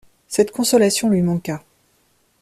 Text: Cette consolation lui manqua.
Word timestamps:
Cette 0.27 0.49
consolation 0.51 1.09
lui 1.09 1.21
manqua. 1.21 1.63